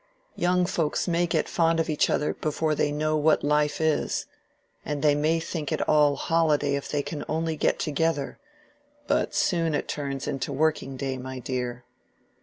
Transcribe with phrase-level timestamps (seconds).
[0.35, 4.25] Young folks may get fond of each other before they know what life is,
[4.83, 8.39] and they may think it all holiday if they can only get together;
[9.05, 11.83] but it soon turns into working day, my dear.